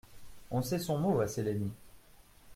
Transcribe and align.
On 0.49 0.63
sait 0.63 0.79
son 0.79 0.97
mot 0.97 1.21
à 1.21 1.27
Cellini. 1.27 1.71